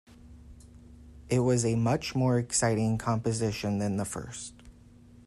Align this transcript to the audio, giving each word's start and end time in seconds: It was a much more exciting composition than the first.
It 1.29 1.41
was 1.41 1.63
a 1.63 1.75
much 1.75 2.15
more 2.15 2.39
exciting 2.39 2.97
composition 2.97 3.77
than 3.77 3.97
the 3.97 4.03
first. 4.05 4.55